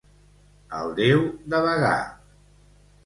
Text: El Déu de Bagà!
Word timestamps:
El 0.77 0.89
Déu 1.01 1.21
de 1.55 1.59
Bagà! 1.67 1.93